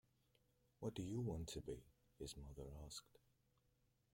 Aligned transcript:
“What 0.79 0.95
do 0.95 1.03
you 1.03 1.19
want 1.21 1.47
to 1.49 1.61
be?” 1.61 1.85
his 2.17 2.35
mother 2.35 2.67
asked. 2.87 3.19